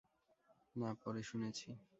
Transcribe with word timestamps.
না, 0.75 0.89
পরে 1.03 1.21
শুনেছি। 1.23 1.69